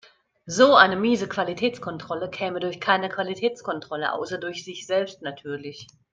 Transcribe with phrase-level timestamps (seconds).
[0.47, 5.85] So eine miese Qualitätskontrolle käme durch keine Qualitätskontrolle, außer durch sich selbst natürlich.